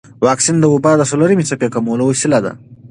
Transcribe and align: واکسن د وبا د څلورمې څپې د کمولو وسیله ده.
واکسن 0.25 0.55
د 0.59 0.65
وبا 0.73 0.91
د 0.97 1.01
څلورمې 1.11 1.43
څپې 1.49 1.67
د 1.69 1.73
کمولو 1.75 2.03
وسیله 2.11 2.39
ده. 2.45 2.51